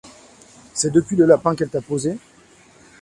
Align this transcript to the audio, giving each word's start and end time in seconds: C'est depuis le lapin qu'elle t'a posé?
C'est 0.73 0.89
depuis 0.91 1.15
le 1.15 1.27
lapin 1.27 1.53
qu'elle 1.55 1.69
t'a 1.69 1.79
posé? 1.79 2.17